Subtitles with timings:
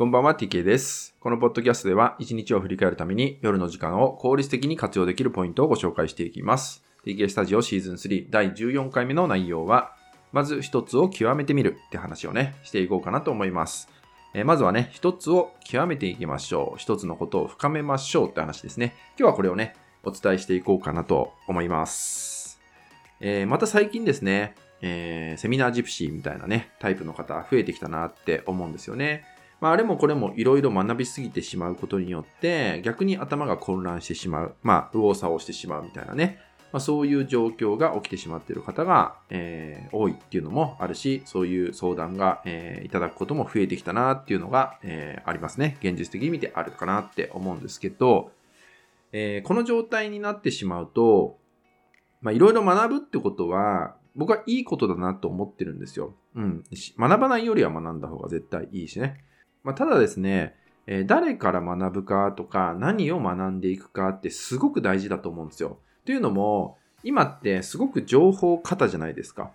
[0.00, 1.14] こんばんは TK です。
[1.20, 6.82] このポッドキャストでは1日を振り返るために夜の時間を効率的に活用できるポイントをご紹介していきます。
[7.04, 9.92] TK スタジオシーズン3第14回目の内容は、
[10.32, 13.90] まず一つを極めてみるって話をね、していこうかなと思います。
[14.32, 16.78] えーまずはね、一つを極めていきましょう。
[16.78, 18.94] 一つのことを深めましょうって話ですね。
[19.18, 22.58] 今日はこれをね、お伝えしていこうかなと思います。
[23.20, 29.38] えーまた最近ですね、えーセミナージプシーみたいなね、タイプの方増えてきたなって思うんですよね。
[29.60, 34.54] まあ、あれもこれもいろいろ学びすぎてしまうことによって、逆に頭が混乱してしまう。
[34.62, 36.38] まあ、右往左往してしまうみたいなね。
[36.72, 45.76] まあ、そういう状況が起きてしまっている方が、えー多いっていうのもあるし、そういう相談が、えーいただくことも増えてきたなっていうのが、えーありますね。
[45.80, 48.30] 現実的に見てあるかなって思うんですけど、
[49.12, 51.38] えーこの状態になってしまうと、
[52.22, 56.14] まあ、いろいろ学ぶってことは、僕はいいことだなと思ってるんですよ。
[56.34, 56.64] うん。
[56.98, 59.24] 学ばないよりは学んだ方が絶対いいしね。
[59.62, 60.54] まあ、ただですね、
[60.86, 65.78] えー誰から学ぶかとか、何を学んでいくかってすごく大事だと思うんですよ。
[66.04, 69.52] というのも、今ってすごく情報過多じゃないですか。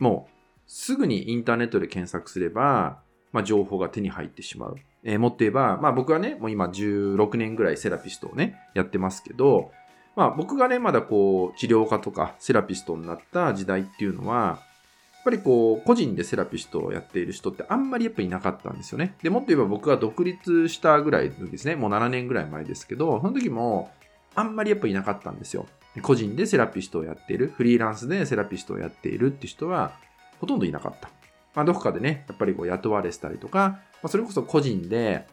[0.00, 0.32] もう、
[0.66, 3.00] すぐにインターネットで検索すれば、
[3.32, 4.76] まあ、情報が手に入ってしまう。
[5.04, 9.70] えーもっと言えば、まあ僕はね、もう今16年ぐらいセラピストをね、やってますけど、
[10.16, 14.60] まあ僕がね、まだこう、治療家とかセラピストになった時代っていうのは、
[15.28, 19.14] ぱりこう、個人でセラピストをやっている人ってあんまりやっぱいなかったんですよね。
[19.22, 23.90] で、もっと言えば僕が独立したぐらいのですね、もう7年ぐらい前ですけど、その時も
[24.34, 25.66] あんまりやっぱいなかったんですよ。
[26.02, 29.92] 個人でセラピストをやっている、フリーランスでセラピストをやっているって人は
[30.40, 31.10] ほとんどいなかった。
[31.54, 35.26] まあ、どこかでね、やっぱりこう雇われてたりとか、まあ、それこそ個人で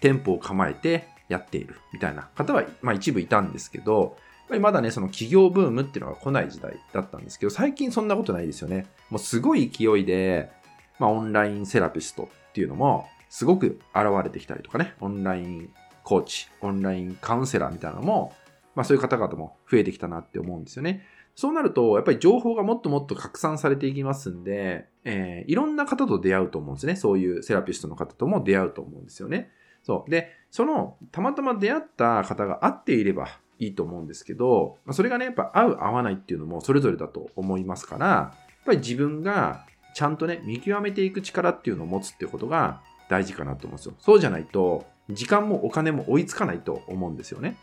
[0.00, 4.16] 店舗を構えてやっているみたいな方は、まあ、一部いたんですけど、
[4.50, 8.86] ぱりまだね、その企業ブームっていうのが来ない時代だったんですけど、最近そんなことないですよね。
[9.08, 10.50] もうすごい勢いで、
[10.98, 15.70] まあ、オンラインセラピストっていうのも、すごく現れてきたりとかね、オンライン
[16.02, 18.34] コーチ、オンラインカウンセラーみたいなのも、
[18.74, 21.06] まあそういう方々も増えてきたなって思うんですよね。
[21.36, 26.96] そうなると、やっぱり情報がもっともっと拡散されていきますんで、えーいろんな方と出会うと思うんですね。
[26.96, 29.50] そういうセラピストの方とも出会うと思うんですよね。
[29.82, 30.10] そう。
[30.10, 33.28] で、その、たまたま出会った方が会っていれば
[33.60, 43.94] いいと思うんですけど、まあそれがね、やっぱ合う合わないっていうのもそれぞれだと思いますから、やっぱり自分がちゃんとね、見極めていく力っていうのを持つってことが大事かなと思うんですよ。
[43.98, 47.56] そうじゃないと、時間もお金も追いつかないと思うんですよね。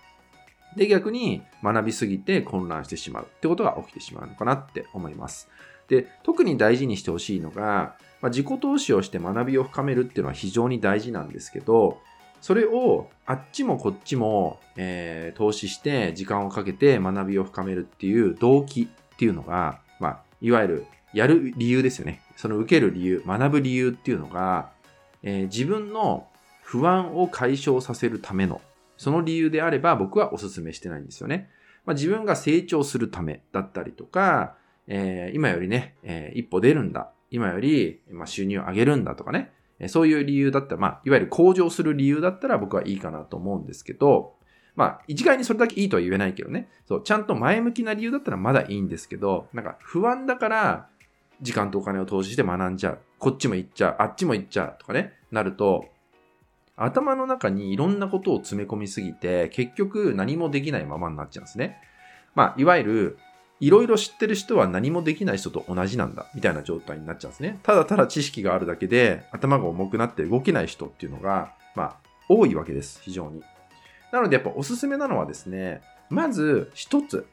[0.75, 5.49] で、逆に学びすぎて混乱してしまうってことが起きてしまうのかなって思います。
[5.87, 11.99] で、特に大事にしてほしいのが、まあ、自己投資をして学びを深めるっていうのは非常に大事なんですけど、
[12.41, 22.21] それをあっちもこっちも、えー投資して時間をかけて学びを深めるっていう動機っていうのが、まあ、いわゆるやる理由ですよね。
[22.35, 24.69] その受ける理由、学ぶ理由っていうのが、
[25.23, 26.27] えー自分の
[26.63, 28.61] 不安を解消させるための
[28.97, 31.49] その理由であれば僕はお勧めしてないんですよね。
[31.85, 34.55] まあ、自分が成長するためだったりとか、
[34.87, 37.11] えー今よりね、えー一歩出るんだ。
[37.29, 39.51] 今より、まあ、収入を上げるんだとかね。
[39.88, 44.33] そういう理由だったら、まあ、いわゆる向上する理由だったら僕はいいかなと思うんですけど、
[44.75, 46.69] まあ、一概にそれだけいいとは言えないけどね。
[46.88, 50.89] そう、ちゃんと前向きな理由だったらまだいいんですけど、なんか不安だから、
[51.41, 52.99] 時間とお金を投資して学んじゃう。
[53.19, 53.95] こっちも行っちゃう。
[53.99, 54.75] あっちも行っちゃう。
[54.79, 55.13] とかね。
[55.31, 55.85] なると、
[56.75, 61.79] 頭の中にいろんなことを詰め込みすぎて、結局何もできないままになっちゃうんですね。
[62.35, 63.17] まあ、いわゆる、
[63.59, 67.59] いろいろ知ってる人は何もできない人と同じなんだ、みたいな状態になっちゃうんですね。
[67.63, 71.95] ただただ知識があるだけで、頭が重くなって動けない人っていうのが、まあ、
[72.29, 73.41] 多いわけです、非常に。
[74.12, 77.28] なので、やっぱおすすめなのはですね、まず一つ、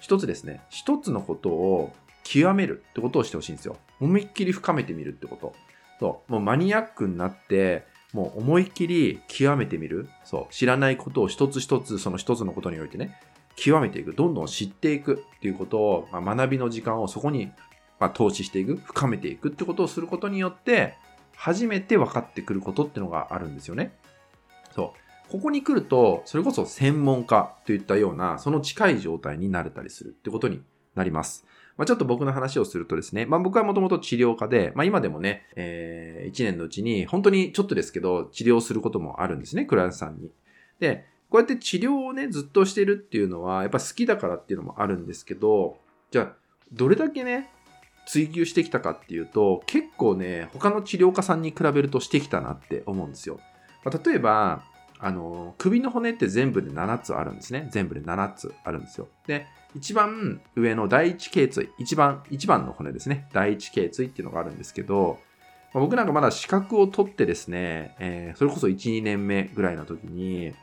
[0.00, 1.92] 一つですね、一つのことを
[2.24, 3.76] 極めるってことをしてほしいんですよ。
[4.00, 5.54] 思いっきり深めてみるってこと。
[6.00, 10.08] そう、もうマニアックになって、もう思いっきり極めてみる。
[10.24, 10.52] そう。
[10.52, 13.18] 知らないことを一つ一つ、その一つのことにおいてね、
[13.58, 14.14] 極めていく。
[14.14, 17.50] どんどん知っていくっていうことを、まあ、学びの時間をそこに、
[17.98, 18.76] まあ、投資していく。
[18.76, 20.94] 深めていくってことをすることによって、
[21.36, 23.92] 初めて分かってくることってのがあるんですよね。
[24.74, 25.30] そう。
[25.30, 30.62] ここに来ると、それこそ専門家といったような、その近い状態になれたりするってことに
[30.94, 31.44] なります。
[31.76, 40.30] まあ、ちょっと僕の話をするとですね、まあ、僕はもともと治療家で、まあ、今でもね、えー、1年のうちに、本当にちょっとですけど、治療することもあるんですね、クライアントさんに。
[40.80, 45.78] で、こうやって治療をね、ずっとしてるっていうのは、やっぱ好きだからっていうのもあるんですけど、
[46.10, 46.32] じゃあ、
[46.72, 47.50] どれだけね、
[48.06, 53.38] 追求してきたかっていうと、結構ね、他の治療家さんに比べるとしてきたなって思うんですよ。
[53.84, 54.62] まあ、例えば、
[54.98, 57.68] あの、首の骨って全部で7つあるんですね。
[57.70, 59.08] 全部で7つあるんですよ。
[59.26, 63.28] で、一番上の第一頸椎、一番、一番の骨ですね。
[63.32, 65.18] 第一頸椎っていうのがあるんですけど、
[65.74, 70.54] まあ僕なんかまだ資格を取ってですね、えーそれこそ1、2年目ぐらいの時に、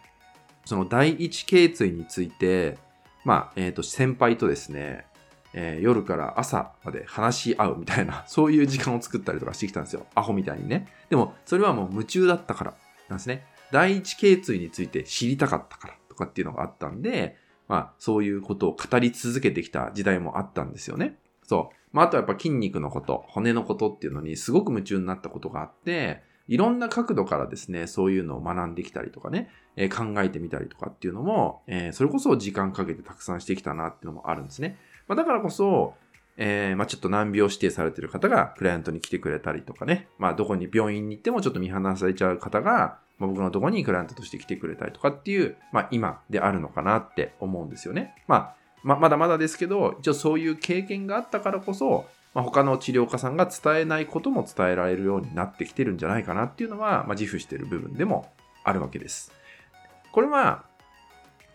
[0.65, 2.77] その第一頸椎について、
[3.23, 5.05] まあ、えっ、と、先輩とですね、
[5.53, 10.05] えー夜から朝まで話し合うみたいな、 そういう時間を作ったりとかしてきたんですよ。
[10.15, 10.87] アホみたいにね。
[11.09, 12.73] でも、それはもう夢中だったから
[13.07, 13.45] なんですね。
[13.71, 17.37] 第一頸椎について知りたかったからとかっていうのがあったんで、
[17.67, 21.17] まあ、そういうことを語り続けてきた時代もあったんですよね。
[21.43, 21.75] そう。
[21.95, 34.77] まあ、あとはやっぱ筋肉のこと、骨のことっていうのにすごく夢中になったことがあって、いろんな角度からですね、そういうのを学んできたりとかね、えー考えてみたりとかっていうのも、えーそれこそ時間かけてたくさんしてきたなっていうのもあるんですね。
[35.07, 35.93] まあ、だからこそ、
[36.37, 48.15] えーまあ、ちょっと難病指定されてる方がクライアントに来てくれたりとかね、まあ、どこに病院に行ってもちょっと見放されちゃう方が、まあ、僕のとこにクライアントとして来てくれたりとかっていう、まあ、今であるのかなって思うんですよね。
[48.27, 58.29] まあ、ままだまだですけど、一応そういう経験があったからこそ、まあ、他の治療家さんが伝えないことも伝えられるようになってきてるんじゃないかなっていうのは、まあ、自負している部分でも
[58.65, 59.31] あるわけです。
[60.11, 60.65] これは、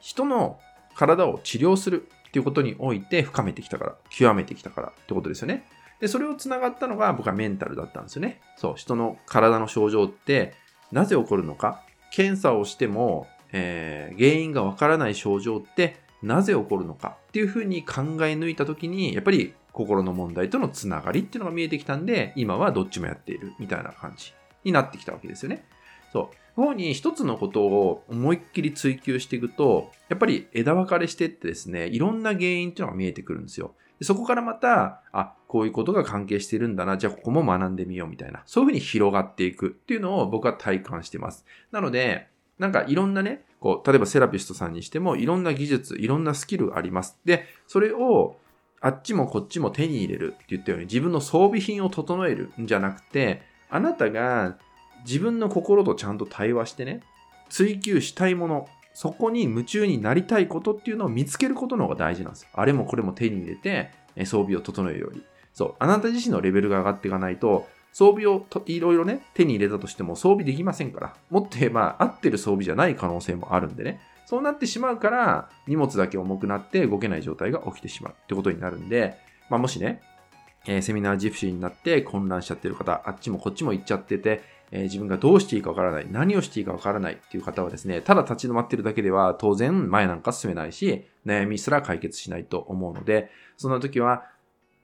[0.00, 0.58] 人の
[0.94, 5.66] 体を治療するっていうことにおいて深めてきたから、極めてきたからってことですよね。
[6.00, 8.40] で、それを繋がったのが僕はメンタルだったんですよね。
[8.56, 10.54] そう、人の体の症状って
[10.90, 24.32] なぜ起こるのか、検査をしても、えー原因がわからない症状ってなぜ起こるのかっていうふうに考え抜いたときに、やっぱり心の問題とのつながりっていうのが見えてきたんで、今はどっちもやっているみたいな感じ
[24.64, 25.64] になってきたわけですよね。
[26.12, 26.36] そう。
[26.56, 33.74] こういうふうに一つのことを思いっきり追求していくと、やっぱり枝分かれしてってですね、いろんな原因っていうのが見えてくるんですよ。
[34.02, 41.44] そこからまた、あ、こういうことが関係してるんだな、じゃあここも学んでみようみたいな、そういうふうに広がっていくっていうのを僕は体感してます。
[41.70, 42.28] なので、
[42.58, 47.18] なんかいろんなね、こう、例えばセラピストさんにしてもいろんな技術、いろんなスキルがあります。
[47.24, 48.36] で、それを
[48.80, 54.56] あっちもこっちも手に入れるって言ったように自分の装備品を整えるんじゃなくて、あなたが
[55.06, 57.02] 自分の心とちゃんと対話してね、
[57.48, 62.48] 追求したいもの、そこに夢中になりたいことっていうのを見つけることの方が大事なんですよ。
[62.54, 63.90] あれもこれも手に入れて、
[64.24, 65.22] 装備を整えるように。
[65.52, 65.74] そう。
[65.78, 71.14] あなた自身のレベルが上がっていかないと、装備をといろいろね、手に入れたとしても装備できませんから。
[71.30, 74.00] もっと言えば、合ってる装備じゃない可能性もあるんでね。
[74.30, 79.18] そうなってしまうから、荷物だけ重くなって動けない状態が起きてしまうってことになるんで、
[79.48, 80.02] まあ、もしね、
[80.68, 94.26] えーセミナージプシーになって混乱しちゃってる方、あっちもこっちも行っちゃってて、えー自分がどうしていいかわからない、何をしていいかわからないっていう方はですね、ただ立ち止まってるだけでは当然前なんか進めないし、悩みすら解決しないと思うので、そんな時は、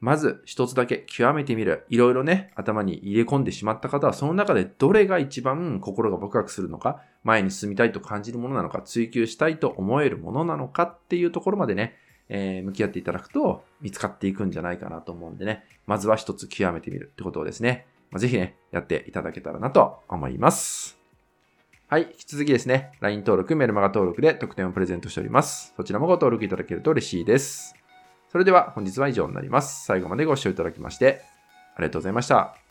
[0.00, 1.86] まず一つだけ極めてみる。
[1.88, 11.96] いろいろね、頭に入れ込んでしまった方は、その中でどれが一番心がワクワクするのか、前に進みたいと感じるものなのか、追求したいと思えるものなのかっていうところまでね、
[12.28, 20.98] えー向き合っていただくと見つかっていくんじゃないかなと思うんでね、まずは一つ極めてみるってことをですね、まあ、ぜひね、やっていただけたらなと思います。
[21.88, 22.02] はい。
[22.02, 25.72] 引き続きですね、LINE 登録、メルマガ登録で特典をプレゼントしております。
[25.76, 27.85] そちらもご登録いただけると嬉しいです。
[28.36, 29.86] それでは本日は以上になります。
[29.86, 31.22] 最後までご視聴いただきまして
[31.74, 32.65] ありがとうございました。